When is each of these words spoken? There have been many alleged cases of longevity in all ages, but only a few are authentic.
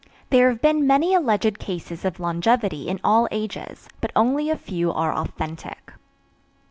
There 0.31 0.49
have 0.49 0.63
been 0.63 0.87
many 0.87 1.13
alleged 1.13 1.59
cases 1.59 2.05
of 2.05 2.19
longevity 2.19 2.87
in 2.89 2.99
all 3.03 3.27
ages, 3.29 3.87
but 3.99 4.11
only 4.15 4.49
a 4.49 4.57
few 4.57 4.91
are 4.91 5.13
authentic. 5.13 5.93